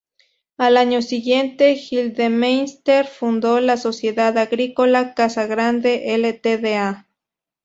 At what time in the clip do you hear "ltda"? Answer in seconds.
6.17-7.07